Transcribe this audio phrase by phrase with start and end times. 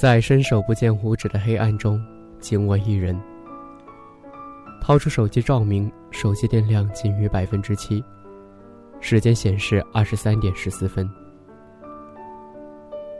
[0.00, 2.02] 在伸手不见五指的黑暗中，
[2.38, 3.14] 仅我一人。
[4.80, 8.02] 掏出手机照明，手机电量仅余百分之七，
[8.98, 11.06] 时间显示二十三点十四分。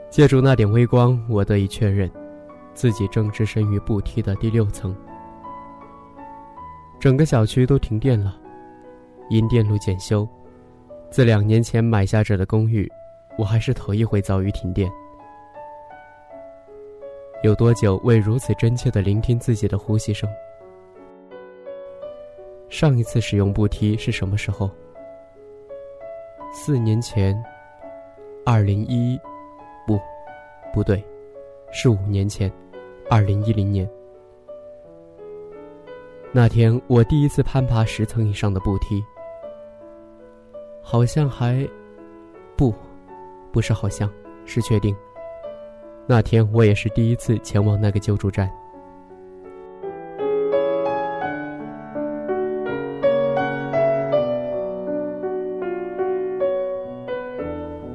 [0.09, 2.09] 借助那点微光，我得以确认，
[2.73, 4.95] 自己正置身于步梯的第六层。
[6.99, 8.35] 整个小区都停电了，
[9.29, 10.27] 因电路检修，
[11.11, 12.91] 自两年前买下这的公寓，
[13.37, 14.91] 我还是头一回遭遇停电。
[17.43, 20.29] 有多久未如此真切的聆听自己的呼吸声？
[22.69, 24.69] 上一次使用步梯是什么时候？
[26.53, 27.35] 四年前，
[28.45, 29.19] 二零一，
[29.87, 29.99] 不，
[30.71, 31.03] 不对，
[31.71, 32.51] 是五年前，
[33.09, 33.89] 二零一零年。
[36.31, 39.03] 那天我第一次攀爬十层以上的步梯，
[40.79, 41.67] 好像还，
[42.55, 42.71] 不，
[43.51, 44.07] 不是好像，
[44.45, 44.95] 是确定。
[46.11, 48.51] 那天我也是第一次前往那个救助站。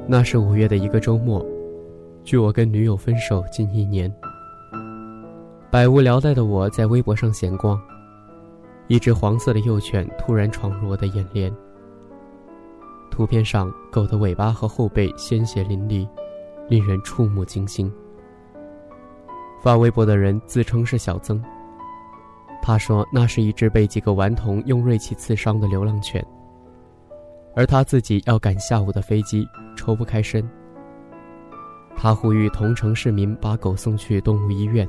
[0.07, 1.45] 那是五月的一个周末，
[2.23, 4.11] 距我跟女友分手近一年。
[5.69, 7.79] 百无聊赖的我在微博上闲逛，
[8.87, 11.55] 一只黄色的幼犬突然闯入我的眼帘。
[13.11, 16.09] 图片上狗的尾巴和后背鲜血淋漓，
[16.67, 17.93] 令人触目惊心。
[19.61, 21.41] 发微博的人自称是小曾。
[22.61, 26.25] 他说那是一只被几个顽童用锐器刺伤的流浪犬，
[27.55, 30.47] 而他自己要赶下午的飞机，抽不开身。
[31.95, 34.87] 他呼吁同城市民把狗送去动物医院，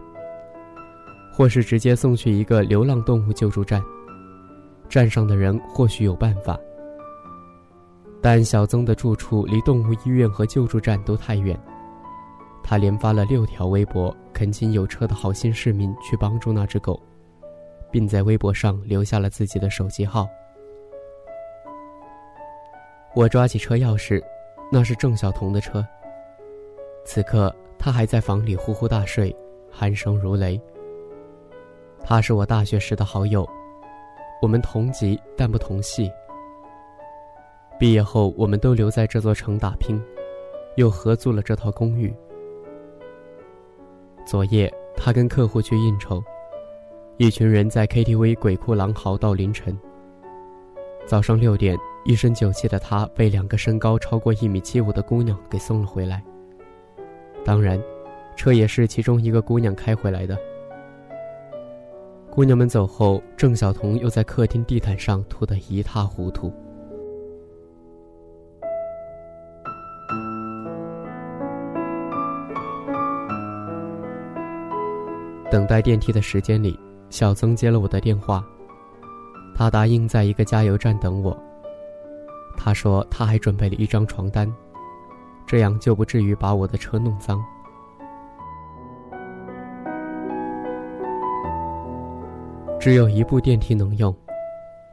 [1.33, 3.83] 或是直接送去一个流浪动物救助站，
[4.89, 6.59] 站上的人或许有办法。
[8.21, 11.59] 但小曾的住处离动物医院和救助站都太远。
[12.65, 17.03] 他连发了六条微博，恳请有车的好心市民去帮助那只狗，
[17.91, 20.29] 并在微博上留下了自己的手机号。
[23.17, 24.23] 我抓起车钥匙，
[24.71, 25.85] 那是郑晓彤的车。
[27.05, 29.35] 此刻他还在房里呼呼大睡，
[29.77, 30.61] 鼾声如雷。
[32.05, 33.45] 他是我大学时的好友，
[34.41, 36.09] 我们同级但不同系。
[37.77, 40.01] 毕业后，我们都留在这座城打拼，
[40.77, 42.15] 又合租了这套公寓。
[44.29, 46.23] 昨夜，他跟客户去应酬，
[47.17, 49.75] 一群人在 KTV 鬼哭狼嚎到凌晨。
[51.07, 51.75] 早上六点，
[52.05, 56.23] 一身酒气的他被两个身高超过一米七五的姑娘给送了回来。
[57.43, 57.83] 当然，
[58.37, 60.37] 车也是其中一个姑娘开回来的。
[62.29, 66.53] 姑娘们走后，郑晓彤又在客厅地毯上吐得一塌糊涂。
[75.51, 76.79] 等待电梯的时间里，
[77.09, 78.45] 小曾接了我的电话。
[79.55, 81.37] 他答应在一个加油站等我。
[82.57, 84.53] 他说他还准备了一张床单，
[85.47, 87.43] 这样就不至于把我的车弄脏。
[92.79, 94.15] 只有一部电梯能用，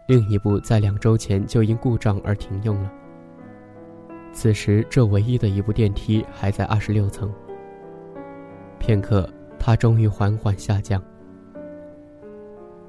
[0.08, 2.92] 另一部在两周前就因故障而停用了。
[4.31, 7.31] 此时，这唯一的一部电梯还在二十六层。
[8.80, 9.30] 片刻。
[9.66, 11.02] 它终于缓缓下降。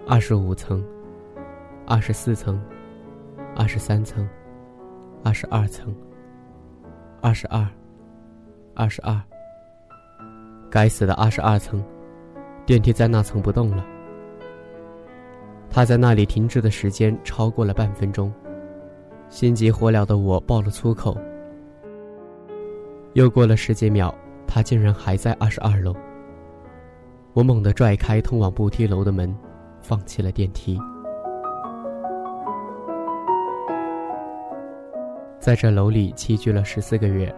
[0.06, 0.84] 二十五层，
[1.86, 2.62] 二十四层，
[3.56, 4.28] 二十三层，
[5.24, 5.96] 二十二层，
[7.22, 7.66] 二十二，
[8.74, 9.18] 二十二。
[10.70, 11.82] 该死的二十二层，
[12.66, 13.82] 电梯在那层不动了。
[15.70, 18.30] 它在那里停滞的时间超过了半分钟。
[19.30, 21.16] 心急火燎的我爆了粗口。
[23.14, 24.14] 又过了十几秒，
[24.46, 25.96] 他竟然还在二十二楼。
[27.36, 29.36] 我猛地拽开通往步梯楼的门，
[29.82, 30.80] 放弃了电梯。
[35.38, 37.30] 在这楼里栖居了十四个月，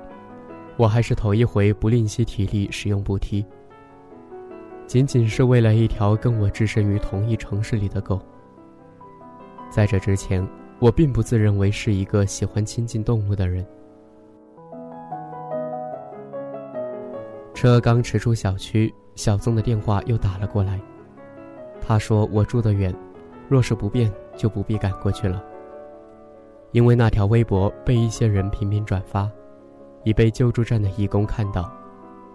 [0.76, 3.44] 我还是头一回不吝惜体力使用步梯。
[4.86, 8.20] 仅仅是为了一条跟我置身于同一城市里的狗。
[9.68, 10.46] 在这之前，
[10.78, 13.66] 我并不自认为是一个喜欢亲近动物的人。
[17.58, 20.80] 车刚驰出小区，小宗的电话又打了过来。
[21.80, 22.94] 他说我住得远，
[23.48, 25.42] 若是不便，就不必赶过去了。
[26.70, 29.28] 因为那条微博被一些人频频转发，
[30.04, 31.68] 已被救助站的义工看到，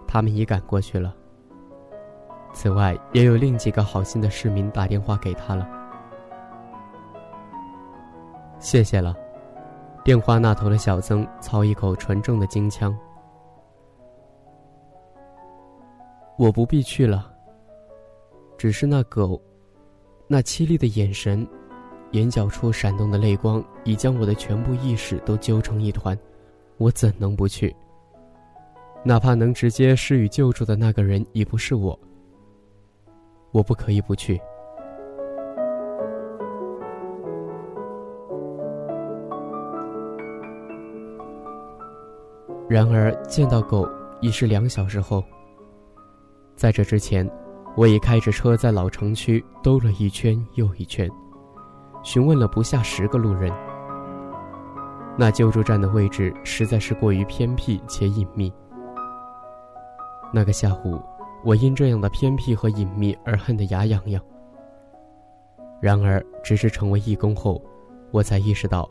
[0.06, 1.14] 他们已赶过去了。
[2.52, 5.66] 此外，也有另几个好心的市民打电话给他了。
[8.58, 9.16] 谢谢了，
[10.04, 12.94] 电话那头的小曾操一口纯正的京腔。
[16.36, 17.32] 我不必去了。
[18.58, 19.40] 只是那狗，
[20.26, 21.46] 那凄厉的眼神，
[22.12, 26.18] 眼角处闪动的泪光，已将我的全部意识都揪成一团，
[26.76, 27.74] 我怎能不去？
[29.04, 31.98] 哪怕能直接施予救助的那个人已不是我。
[33.52, 34.40] 我不可以不去。
[42.68, 43.88] 然而见到狗
[44.20, 45.22] 已是两小时后。
[46.56, 47.28] 在这之前，
[47.76, 51.10] 我已开着车在老城区兜了一圈又一圈，
[52.02, 53.52] 询问了不下十个路人。
[55.18, 58.52] 那救助站的位置实在是过于偏僻且隐秘。
[60.32, 61.00] 那个下午。
[61.44, 64.22] 我因这样的偏僻和隐秘而恨得牙痒痒。
[65.78, 67.62] 然而，只是成为义工后，
[68.10, 68.88] 我才意识到，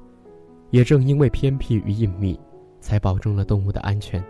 [0.70, 2.40] 也正因为偏僻与隐秘，
[2.80, 4.24] 才保证了动物的安全。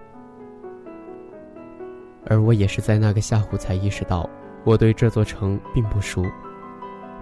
[2.25, 4.29] 而我也是在那个下午才意识到，
[4.63, 6.23] 我对这座城并不熟，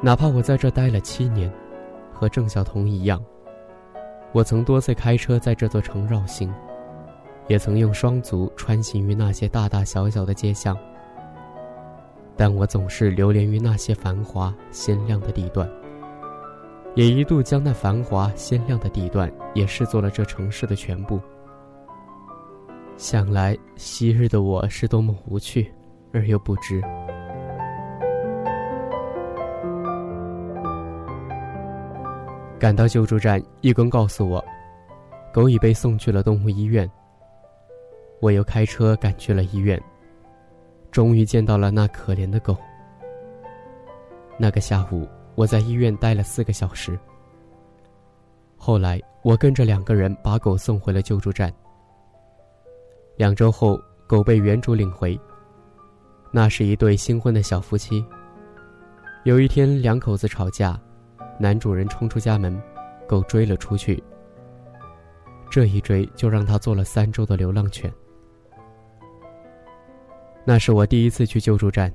[0.01, 1.51] 哪怕我在这待了七年，
[2.13, 3.23] 和郑晓彤一样，
[4.31, 6.53] 我曾多次开车在这座城绕行，
[7.47, 10.77] 也曾用双足穿行于那些大大小小的街巷。
[12.37, 15.69] 但我总是流连于那些繁华鲜亮的地段，
[16.95, 21.19] 也一度将那繁华鲜亮的地段也视作了这城市的全部。
[22.97, 25.71] 想来昔日的我是多么无趣，
[26.13, 26.81] 而又不知。
[32.59, 34.43] 赶到救助站，义工告诉我，
[35.33, 36.89] 狗已被送去了动物医院。
[38.19, 39.81] 我又开车赶去了医院。
[40.91, 42.55] 终于见到了那可怜的狗。
[44.37, 46.99] 那个下午，我在医院待了四个小时。
[48.57, 51.51] 后来，我跟着两个人把狗送回了救助站。
[53.21, 55.15] 两周后，狗被原主领回。
[56.31, 58.03] 那是一对新婚的小夫妻。
[59.25, 60.81] 有一天，两口子吵架，
[61.39, 62.59] 男主人冲出家门，
[63.07, 64.03] 狗追了出去。
[65.51, 67.93] 这一追，就让他做了三周的流浪犬。
[70.43, 71.93] 那是我第一次去救助站。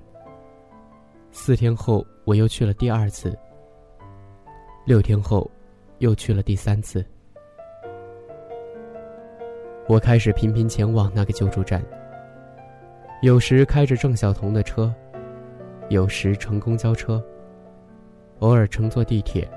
[1.32, 3.36] 四天后，我又去了第二次。
[4.84, 5.50] 六天后，
[5.98, 7.04] 又去了第三次。
[9.88, 11.82] 我开始频频前往那个救助站。
[13.22, 14.92] 有时开着郑晓彤的车，
[15.88, 17.22] 有时乘公交车，
[18.40, 19.48] 偶尔乘坐地铁。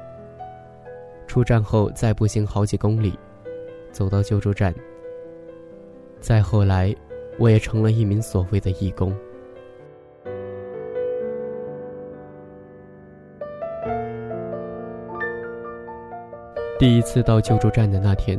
[1.28, 3.18] 出站后，再步行好几公里，
[3.92, 4.74] 走到救助站。
[6.20, 6.96] 再后来。
[7.40, 9.16] 我也成了一名所谓的义工。
[16.78, 18.38] 第一次到救助站的那天，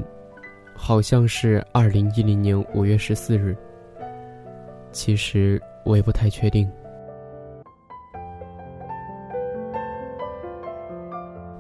[0.83, 3.55] 好像是二零一零年五月十四日。
[4.91, 6.69] 其实我也不太确定。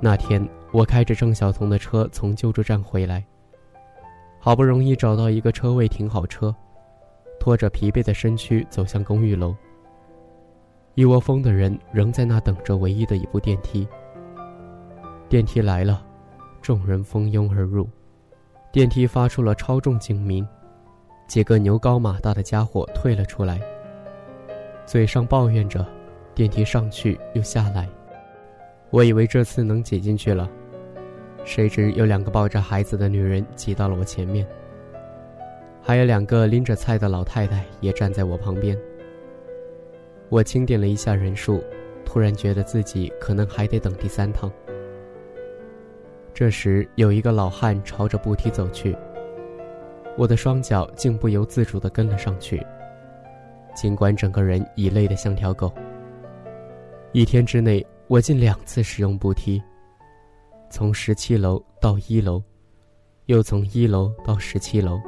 [0.00, 3.22] 那天我开着郑晓彤的车从救助站回来，
[4.38, 6.52] 好不容易找到一个车位停好车。
[7.38, 9.54] 拖着疲惫的身躯走向公寓楼。
[10.94, 13.86] 一窝蜂的人仍在那等着唯一的一部电梯。
[15.28, 16.02] 电梯来了，
[16.62, 17.86] 众人蜂拥而入。
[18.72, 20.46] 电梯发出了超重警鸣，
[21.26, 23.60] 几个牛高马大的家伙退了出来，
[24.86, 25.84] 嘴上抱怨着
[26.36, 27.88] ：“电梯上去又下来。”
[28.90, 30.48] 我以为这次能挤进去了，
[31.44, 34.46] 谁知有两个抱着孩子的女人挤到了我前面。
[35.82, 38.78] 还有两个拎着菜的老太太也站在我旁边。
[40.28, 41.60] 我清点了一下人数，
[42.04, 44.48] 突然觉得自己可能还得等第三趟。
[46.32, 48.96] 这时，有一个老汉朝着步梯走去，
[50.16, 52.64] 我的双脚竟不由自主地跟了上去。
[53.74, 55.72] 尽管整个人已累得像条狗。
[57.12, 59.62] 一天之内，我近两次使用步梯，
[60.70, 62.42] 从十七楼到一楼，
[63.26, 65.00] 又从一楼到十七楼。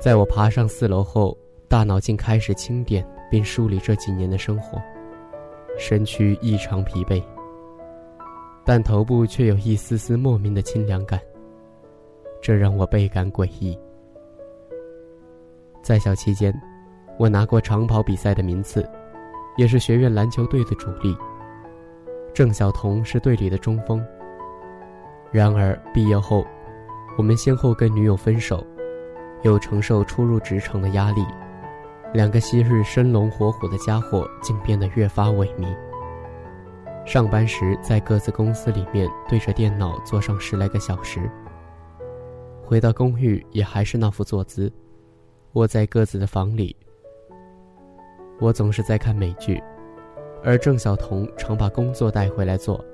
[0.00, 1.36] 在我爬上四楼后，
[1.68, 4.80] 大脑竟开始清点并梳理这几年的生活，
[5.76, 7.22] 身躯异常疲惫，
[8.64, 11.20] 但头部却有一丝丝莫名的清凉感，
[12.40, 13.78] 这让我倍感诡异。
[15.82, 16.50] 在校期间，
[17.18, 18.88] 我拿过长跑比赛的名次，
[19.58, 21.14] 也是学院篮球队的主力。
[22.32, 24.02] 郑晓彤是队里的中锋。
[25.30, 26.42] 然而毕业后，
[27.18, 28.66] 我们先后跟女友分手。
[29.42, 31.24] 又承受初入职场的压力，
[32.12, 35.66] 两个昔日生龙活虎的家伙竟变得越发萎靡。
[37.06, 41.30] 上班时在各自公司里面对着电脑坐上十来个小时，
[42.62, 44.72] 回到公寓也还是那副坐姿，
[45.54, 46.76] 窝在各自的房里。
[48.38, 49.60] 我总是在看美剧，
[50.44, 52.84] 而郑晓彤常把工作带回来做。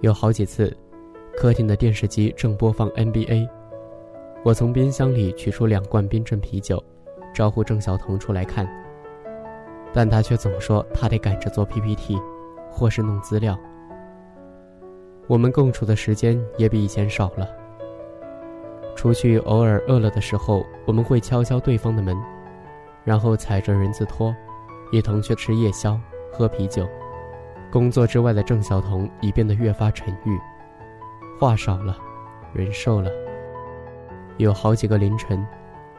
[0.00, 0.76] 有好几次，
[1.36, 3.48] 客厅的电视机正播放 NBA。
[4.44, 6.82] 我从冰箱里取出两罐冰镇啤酒，
[7.32, 8.68] 招呼郑晓彤出来看。
[9.92, 12.20] 但他却总说他得赶着做 PPT，
[12.70, 13.56] 或是弄资料。
[15.28, 17.48] 我们共处的时间也比以前少了。
[18.96, 22.16] 除去偶尔饿了的时候，我们会敲敲对方的门，
[23.04, 24.34] 然后踩着人字拖，
[24.90, 25.98] 一同去吃夜宵、
[26.32, 26.88] 喝啤酒。
[27.70, 30.36] 工作之外的郑晓彤已变得越发沉郁，
[31.38, 31.96] 话少了，
[32.52, 33.08] 人瘦了。
[34.42, 35.46] 有好几个凌晨，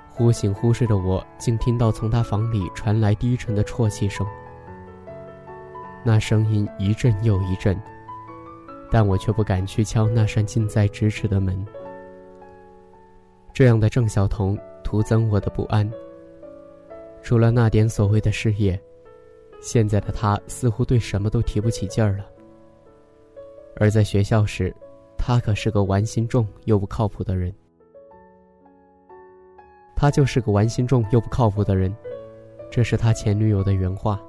[0.10, 4.28] 忽醒忽睡的我，竟听到从他房里传来低沉的啜泣声。
[6.04, 7.82] 那声音一阵又一阵，
[8.92, 11.66] 但我却不敢去敲那扇近在咫尺的门。
[13.54, 15.90] 这样的郑晓彤徒增我的不安。
[17.22, 18.78] 除了那点所谓的事业，
[19.62, 22.26] 现在的他似乎对什么都提不起劲儿了。
[23.78, 24.76] 而在学校时，
[25.18, 27.54] 他可是个玩心重又不靠谱的人。
[30.04, 31.96] 他就是个玩心重又不靠谱的人，
[32.70, 34.22] 这是他前女友的原话。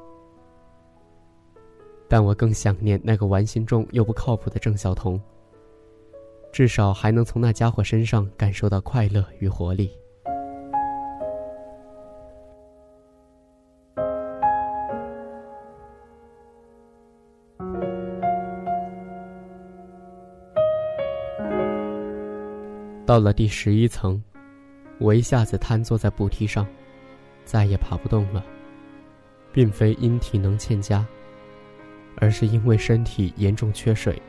[2.06, 5.20] 但我更想念那个玩心重又不靠谱的郑晓彤。
[6.52, 9.90] 至少还能从那家伙身上感受到快乐与活力。
[23.04, 24.22] 到了第十一层。
[25.04, 26.66] 我一下子瘫坐在步梯上，
[27.44, 28.42] 再也爬不动了，
[29.52, 31.04] 并非因体能欠佳，
[32.16, 34.20] 而是因为身体严重缺水。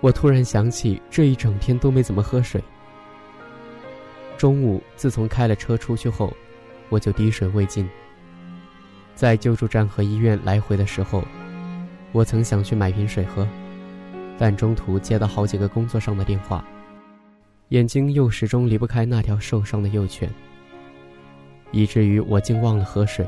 [0.00, 2.60] 我突然想起，这一整天都没怎么喝水。
[4.36, 6.36] 中午自从开了车出去后，
[6.88, 7.88] 我就滴水未进。
[9.14, 11.22] 在救助站和医院来回的时候，
[12.10, 13.46] 我曾想去买瓶水喝，
[14.36, 16.64] 但中途接到好几个工作上的电话。
[17.74, 20.30] 眼睛又始终离不开那条受伤的幼犬，
[21.72, 23.26] 以至于我竟忘了喝水，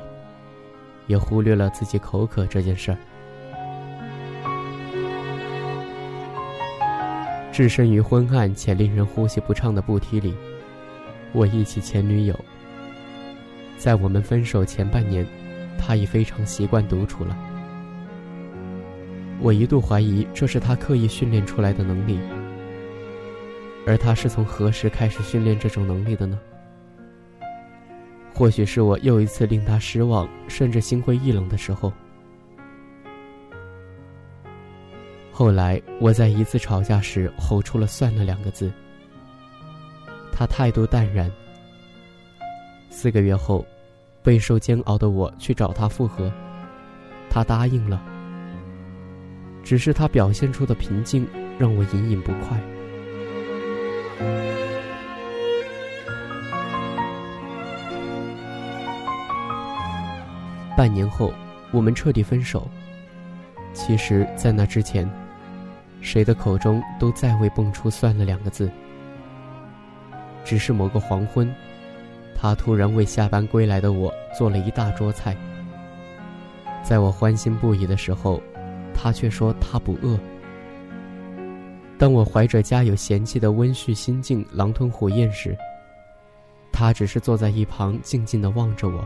[1.09, 2.99] 也忽略了自己口渴这件事儿。
[7.51, 10.33] 置身于昏暗且令人呼吸不畅的步梯里，
[11.33, 12.39] 我忆起前女友。
[13.77, 15.27] 在我们分手前半年，
[15.77, 17.37] 她已非常习惯独处了。
[19.41, 22.21] 我一度怀疑这是她刻意训练出来的能力。
[23.87, 26.39] 而他是从何时开始训练这种能力的呢？
[28.35, 31.93] 或许是我又一次令他失望，甚至心灰意冷的时候。
[35.33, 38.73] 后来我在一次吵架时吼出了“算了”两个字，
[40.33, 41.31] 他态度淡然。
[42.91, 43.65] 四个月后，
[44.23, 46.33] 备受煎熬的我去找他复合，
[47.31, 48.03] 他答应了。
[49.63, 51.27] 只是他表现出的平静
[51.59, 52.61] 让我隐隐不快。
[60.77, 61.33] 半年后，
[61.73, 62.69] 我们彻底分手。
[63.73, 65.11] 其实，在那之前，
[66.01, 68.71] 谁的口中都再未蹦出“算了”两个字。
[70.45, 71.53] 只是某个黄昏，
[72.35, 75.35] 他突然为下班归来的我做了一大桌菜。
[76.83, 78.41] 在我欢欣不已的时候，
[78.95, 80.19] 他却说他不饿。
[81.99, 85.57] 当我怀着家有嫌弃的温煦心境狼吞虎咽时，
[86.71, 89.03] 他只是坐在一旁静静的望着我。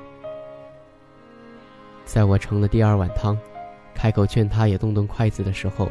[2.04, 3.38] 在我盛了第二碗汤，
[3.94, 5.88] 开口劝他也动动筷子的时候，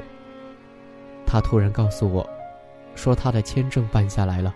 [1.26, 2.30] 他突然告诉我，
[2.96, 4.54] 说他的签证办下来了。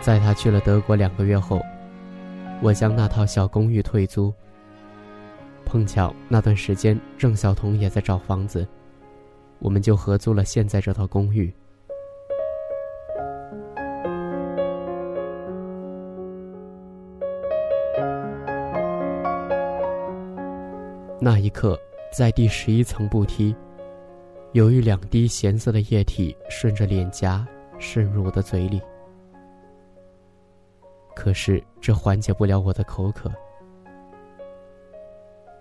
[0.00, 1.60] 在他去了德国两个月后，
[2.62, 4.32] 我将那套小公寓退租。
[5.74, 8.64] 碰巧那段时间郑晓彤也在找房子，
[9.58, 11.52] 我们就合租了现在这套公寓。
[21.20, 21.76] 那一刻，
[22.16, 23.52] 在第十一层步梯，
[24.52, 27.44] 有一两滴咸涩的液体顺着脸颊
[27.80, 28.80] 渗入我的嘴里。
[31.16, 33.28] 可是这缓解不了我的口渴。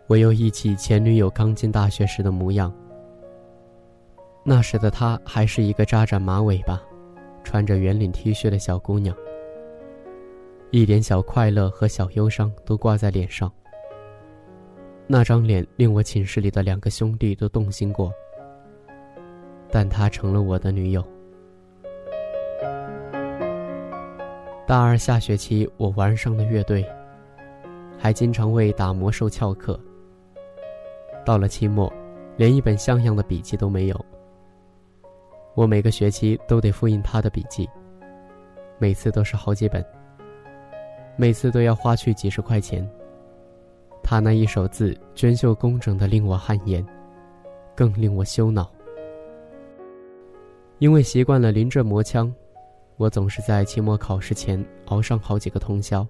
[0.08, 2.74] 我又忆起前女友刚进大学时的模样。
[4.44, 6.82] 那时的她还是一个扎着马尾巴、
[7.44, 9.16] 穿着圆领 T 恤的小姑娘，
[10.72, 13.52] 一点小快乐和小忧伤都挂在脸上。
[15.08, 18.12] 那张脸令我寝室里的两个兄弟都动心过，
[19.72, 21.02] 但她成了我的女友。
[24.68, 26.86] 大二下学期，我玩上了乐队，
[27.98, 29.80] 还经常为打魔兽翘课。
[31.25, 31.92] 到了期末，
[32.38, 34.06] 连一本像样的笔记都没有。
[35.56, 37.70] 我每个学期都得复印他的笔记，
[38.80, 39.86] 每次都是好几本，
[41.15, 42.88] 每次都要花去几十块钱。
[44.01, 46.86] 他那一手字娟秀工整的令我汗颜，
[47.75, 48.70] 更令我羞恼。
[50.80, 52.34] 因为习惯了临阵磨枪，
[52.98, 56.06] 我总是在期末考试前熬上好几个通宵。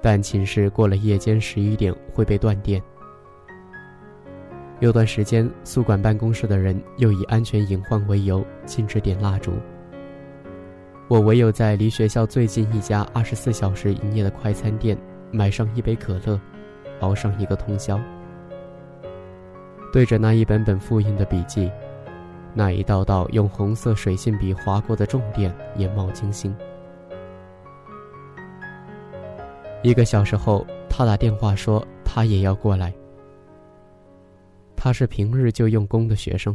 [0.00, 2.82] 但寝室过了夜间十一点会被断电。
[4.80, 9.52] 有段时间，宿管办公室的人又以安全隐患为由禁止点蜡烛。
[11.08, 14.96] 我唯有在离学校最近一家二十四小时营业的快餐店。
[15.30, 16.40] 买上一杯可乐，
[17.00, 17.98] 熬上一个通宵。
[19.92, 21.68] 对着那一本本复印的笔记，
[22.52, 26.54] 那一道道用红色水性笔划过的重点，眼冒金星。
[29.82, 32.94] 一个小时后，他打电话说他也要过来。
[34.84, 36.54] 他是平日就用功的学生，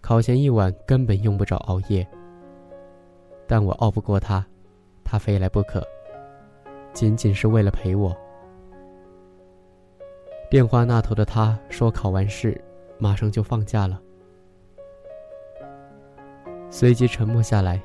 [0.00, 2.08] 考前一晚根本用不着熬夜。
[3.46, 4.42] 但我拗不过他，
[5.04, 5.86] 他非来不可。
[6.94, 8.16] 仅仅是为了陪我。
[10.50, 12.58] 电话那头的他说：“考完试，
[12.96, 14.00] 马上就放假了。”
[16.72, 17.78] 随即沉默下来。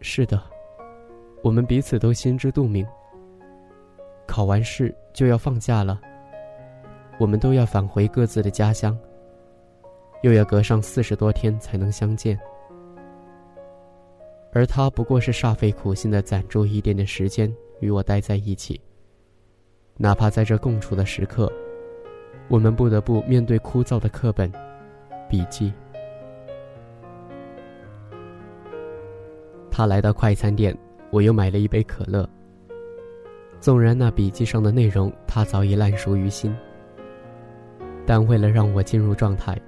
[0.00, 0.40] 是的，
[1.42, 2.86] 我们彼此都心知肚明。
[4.24, 6.00] 考完试就要放假了，
[7.18, 8.96] 我们都要返回各自的家乡，
[10.22, 12.38] 又要隔上四十多天才能相见。
[14.52, 18.80] 而他不过是煞费苦心的攒住一点点时间与我待在一起。
[19.98, 21.50] 哪怕在这共处的时刻，
[22.48, 24.50] 我们不得不面对枯燥的课本、
[25.28, 25.72] 笔记。
[29.70, 30.76] 他来到快餐店，
[31.10, 32.28] 我又买了一杯可乐。
[33.60, 36.54] 纵然那笔记上的内容他早已烂熟于心，
[38.06, 39.60] 但为了让我进入状态，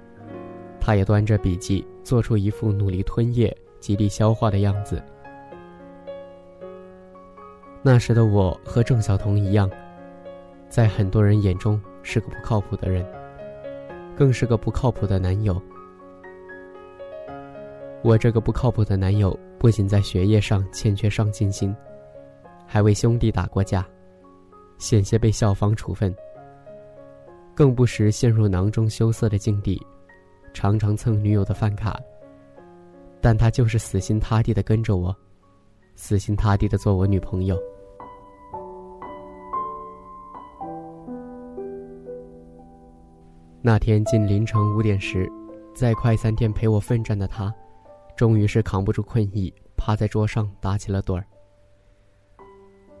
[0.79, 3.55] 他也端着笔记做出一副努力吞咽。
[3.79, 5.01] 极力消化的样子。
[7.81, 9.71] 那时的我和郑晓彤一样，
[10.67, 13.05] 在很多人眼中是个不靠谱的人，
[14.17, 15.57] 更是个不靠谱的男友。
[18.01, 21.73] 我这个不靠谱的男友，不仅在学业上欠缺上进心，
[22.67, 23.87] 还为兄弟打过架，
[24.77, 26.13] 险些被校方处分，
[27.59, 29.85] 更不时陷入囊中羞涩的境地，
[30.53, 31.99] 常常蹭女友的饭卡。
[33.19, 35.13] 但他就是死心塌地的跟着我，
[35.93, 37.59] 死心塌地的做我女朋友。
[43.61, 45.29] 那天近凌晨五点时，
[45.75, 47.53] 在快餐店陪我奋战的他，
[48.15, 51.25] 终于是扛不住困意，趴在桌上打起了盹儿。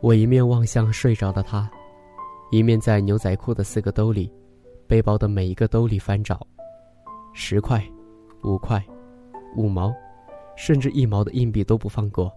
[0.01, 1.71] 我一面望向睡着的他，
[2.51, 4.29] 一面在牛仔裤的四个兜里、
[4.89, 6.45] 背包的每一个兜里翻找，
[7.33, 7.81] 十块、
[8.43, 8.83] 五块、
[9.55, 9.93] 五毛。
[10.57, 12.29] 甚至一毛的硬币都不放过。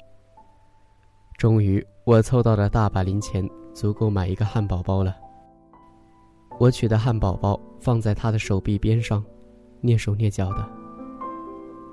[1.36, 5.16] 终于，我凑到了大把零钱，足够买一个汉堡包了。
[6.60, 9.24] 我取的汉堡包放在他的手臂边上，
[9.82, 10.64] 蹑手蹑脚的。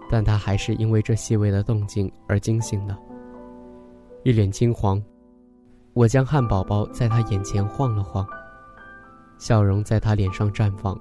[0.07, 2.99] 但他还是因为这细微的动静而惊醒了，
[4.21, 5.01] 一脸惊慌。
[5.93, 8.23] 我将汉堡包在他眼前晃了晃，
[9.39, 10.99] 笑容在他脸上绽放，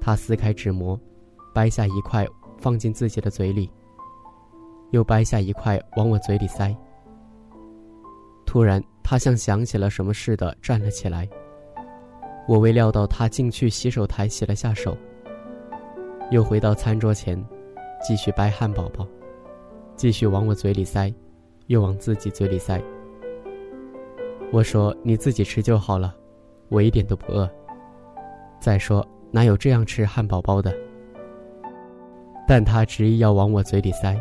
[0.00, 0.96] 他撕开纸膜，
[1.52, 2.24] 掰下一块
[2.58, 3.68] 放进自己的嘴里，
[4.90, 6.72] 又掰下一块往我嘴里塞。
[8.46, 11.28] 突然，他像想起了什么似的站了起来。
[12.46, 14.96] 我未料到他竟去洗手台洗了下手，
[16.30, 17.42] 又回到餐桌前，
[18.02, 19.06] 继续掰汉堡包，
[19.96, 21.12] 继续往我嘴里塞，
[21.68, 22.82] 又往自己嘴里塞。
[24.52, 26.12] 我说：“你自己吃就好了，
[26.70, 27.48] 我一点都不饿。
[28.58, 30.74] 再说，哪有这样吃汉堡包的？”
[32.48, 34.18] 但他执意要往我嘴里塞，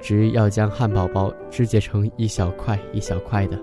[0.00, 3.60] 执意要将汉堡包肢解成一小块一小块的。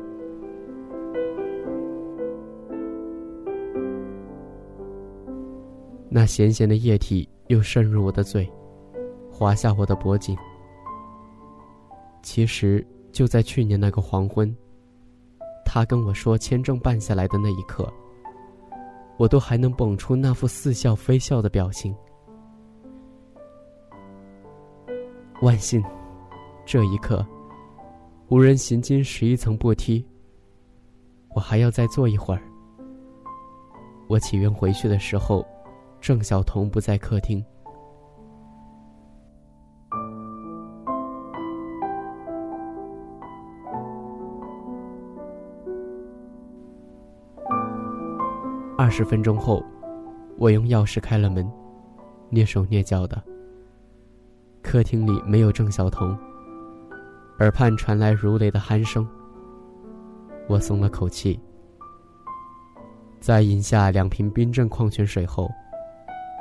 [6.08, 8.47] 那咸咸的液体又渗入我的嘴，
[9.32, 10.38] 滑下我的脖颈。
[12.21, 14.56] 其实就在去年那个黄昏，
[15.65, 17.91] 他跟我说签证办下来的那一刻，
[19.17, 21.95] 我都还能蹦出那副似笑非笑的表情。
[25.41, 25.84] 万幸，
[26.65, 27.26] 这一刻，
[28.30, 30.06] 无人行经十一层步梯。
[31.36, 32.41] 我还要再坐一会儿。
[34.08, 35.45] 我祈愿回去的时候。
[36.02, 37.41] 郑晓彤不在客厅。
[48.83, 49.63] 二十分钟后，
[50.37, 51.49] 我用钥匙开了门，
[52.31, 53.23] 蹑手蹑脚的。
[54.61, 56.09] 客厅里没有郑晓彤，
[57.39, 59.07] 耳畔传来如雷的鼾声。
[60.49, 61.39] 我松了口气，
[63.21, 65.49] 在饮下两瓶冰镇矿泉水后。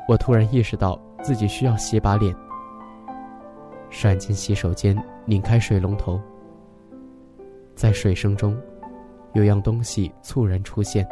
[0.09, 2.35] 我突然意识到自己需要洗把脸，
[3.89, 6.21] 闪进洗手间，拧开水龙头。
[7.77, 8.61] 在水声中，
[9.33, 11.07] 有样东西猝然出现。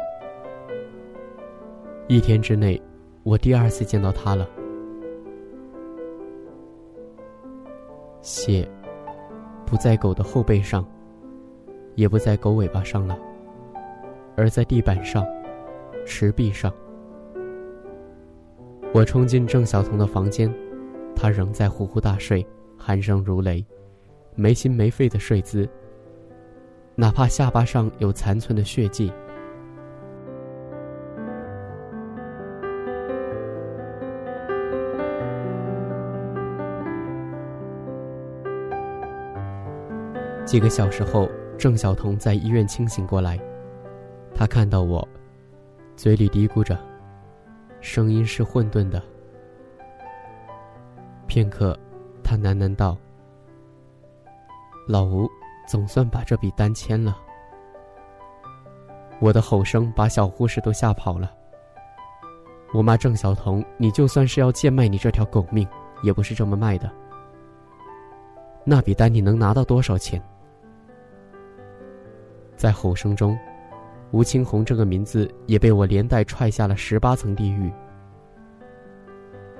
[2.11, 2.77] 一天之内，
[3.23, 4.45] 我第二次见到它了。
[8.21, 8.69] 血，
[9.65, 10.85] 不在狗的后背上，
[11.95, 13.17] 也不在狗尾巴上了，
[14.35, 15.25] 而在地板上，
[16.05, 16.69] 池壁上。
[18.93, 20.53] 我冲进郑晓彤的房间，
[21.15, 22.45] 她仍在呼呼大睡，
[22.77, 23.65] 鼾声如雷，
[24.35, 25.65] 没心没肺的睡姿。
[26.93, 29.09] 哪怕下巴上有残存的血迹。
[40.51, 43.39] 几个小时后，郑晓彤在医院清醒过来，
[44.35, 45.07] 她看到我，
[45.95, 46.77] 嘴里嘀咕着。
[47.79, 49.01] 声音是混沌的。
[51.25, 51.79] 片刻，
[52.21, 52.97] 他喃喃道
[54.89, 55.25] ：“老吴，
[55.69, 57.17] 总算把这笔单签了。”
[59.21, 61.31] 我的吼声把小护士都吓跑了。
[62.73, 65.65] 我骂郑晓彤：“你就算是要贱卖你这条狗命，
[66.03, 66.91] 也不是这么卖的。
[68.65, 70.21] 那笔单你能拿到多少钱？”
[72.61, 73.35] 在吼声中。
[74.11, 77.73] 吴青红这个名字也被我连带踹下了十八层地狱。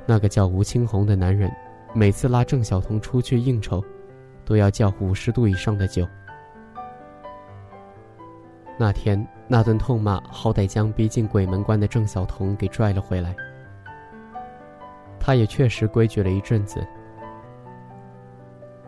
[0.05, 1.51] 那个叫吴青红的男人，
[1.95, 3.83] 每次拉郑晓彤出去应酬，
[4.45, 6.07] 都要叫五十度以上的酒。
[8.77, 13.35] 那天那顿痛骂，好歹将逼近鬼门关的郑晓彤给拽了回来。
[15.19, 16.85] 他也确实规矩了一阵子。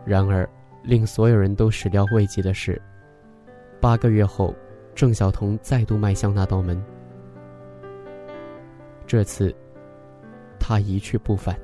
[0.04, 0.48] 然而，
[0.84, 2.80] 令所有人都始料未及的是，
[3.80, 4.54] 八个月后。
[4.96, 6.80] 郑晓彤再度迈向那道门，
[9.08, 9.52] 这次，
[10.56, 11.58] 他一去不返。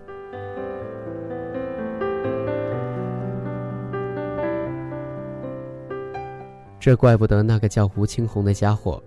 [6.80, 9.00] 这怪不得那个叫吴青红的家伙，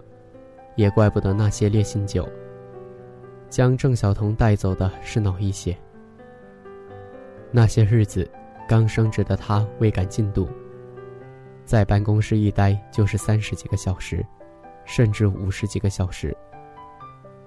[0.78, 2.26] 也怪不得那些烈性酒。
[3.50, 5.78] 将郑晓彤带走的是脑溢血。
[7.52, 8.26] 那些日子，
[8.70, 10.48] 刚升职的他未敢进度。
[11.65, 14.26] 在办公室一待就是三十几个小时，
[14.86, 16.36] 甚至五十几个小时。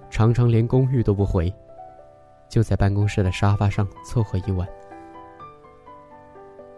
[0.09, 1.53] 常常连公寓都不回，
[2.49, 4.67] 就在办公室的沙发上凑合一晚。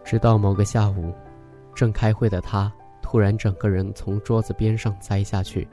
[0.03, 1.13] 直到某个下午，
[1.73, 2.71] 正开会的他
[3.01, 5.67] 突然整个人从桌子边上栽下去。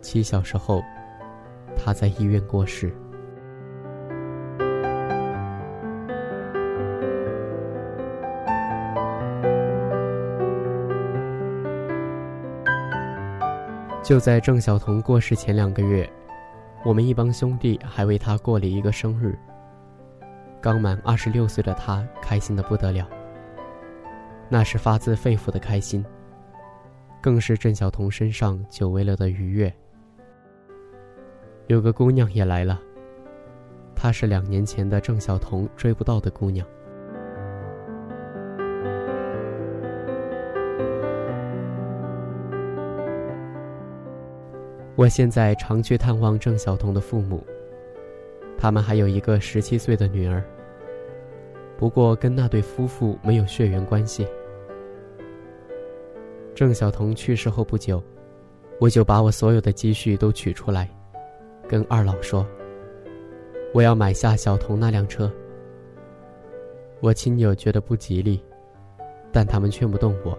[0.00, 0.82] 七小时后，
[1.76, 2.94] 他在医院过世。
[14.02, 16.08] 就在郑晓彤过世前两个月，
[16.84, 19.38] 我们一帮兄弟还为他过了一个生日。
[20.62, 23.06] 刚满二十六岁的他开心的不得了。
[24.48, 26.04] 那是发自肺腑的开心，
[27.20, 29.72] 更是郑晓彤身上久违了的愉悦。
[31.66, 32.80] 有个姑娘也来了，
[33.94, 36.66] 她是两年前的郑晓彤追不到的姑娘。
[44.98, 47.46] 我现在常去探望郑晓彤的父母，
[48.58, 50.42] 他们还有一个十七岁的女儿。
[51.76, 54.26] 不过跟那对夫妇没有血缘关系。
[56.52, 58.02] 郑晓彤去世后不久，
[58.80, 60.90] 我就把我所有的积蓄都取出来，
[61.68, 62.44] 跟二老说
[63.72, 65.32] ：“我要买下小彤那辆车。”
[66.98, 68.42] 我亲友觉得不吉利，
[69.30, 70.36] 但他们劝不动我。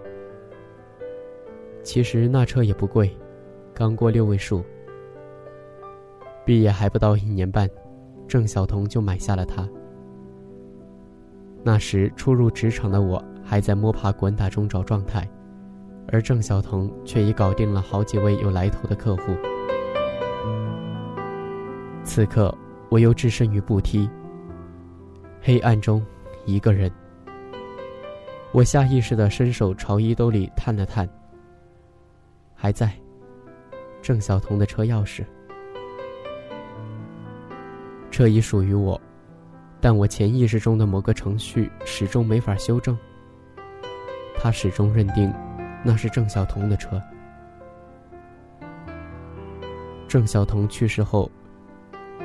[1.82, 3.10] 其实那车也不贵。
[3.80, 4.62] 刚过六位数，
[6.44, 7.66] 毕业还不到一年半，
[8.28, 9.66] 郑晓彤就买下了它。
[11.62, 15.26] 那时初入职场的我还在摸爬滚打中找状态，
[16.08, 19.34] 而郑晓彤却已搞定了好几位有来头的客户。
[22.04, 22.54] 此刻
[22.90, 24.10] 我又置身于步梯，
[25.40, 26.04] 黑暗中，
[26.44, 26.92] 一个人。
[28.52, 31.08] 我下意识的伸手朝衣兜里探了探，
[32.54, 32.92] 还在。
[34.02, 35.24] 郑晓彤的车钥匙，
[38.10, 39.00] 车已属于我，
[39.80, 42.96] 但我潜意识中的某个程序始终没法修正。
[44.38, 45.32] 他始终认定
[45.84, 47.00] 那是郑晓彤的车。
[50.08, 51.30] 郑晓彤去世后，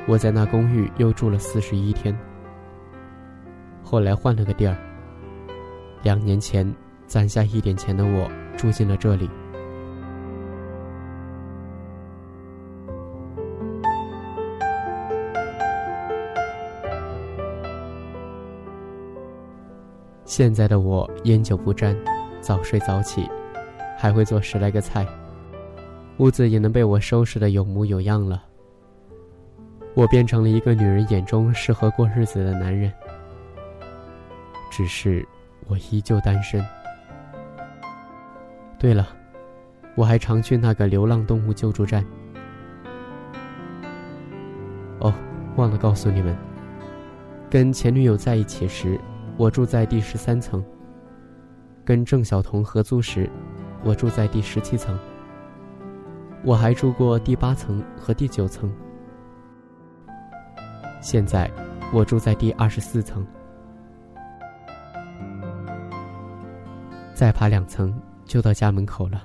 [0.08, 2.18] 我在那公寓又住了四十一天。
[3.84, 4.76] 后来换了个地儿，
[6.02, 6.74] 两年前
[7.06, 9.30] 攒下一点钱的我住进了这里。
[20.36, 21.96] 现在的我烟酒不沾，
[22.42, 23.26] 早睡早起，
[23.96, 25.06] 还会做十来个菜，
[26.18, 28.44] 屋子也能被我收拾的有模有样了。
[29.94, 32.92] 我变成了一个女人眼中适合过日子的男人，
[34.70, 35.26] 只是
[35.68, 36.62] 我依旧单身。
[38.78, 39.08] 对了，
[39.94, 42.04] 我还常去那个流浪动物救助站。
[44.98, 45.14] 哦，
[45.56, 46.36] 忘了告诉你们，
[47.48, 49.00] 跟前女友在一起时。
[49.36, 50.64] 我住在第十三层。
[51.84, 53.30] 跟郑晓彤合租时，
[53.84, 54.98] 我住在第十七层。
[56.42, 58.72] 我还住过第八层和第九层。
[61.00, 61.50] 现在，
[61.92, 63.24] 我住在第二十四层。
[67.14, 67.94] 再爬两层
[68.24, 69.22] 就到家门口了。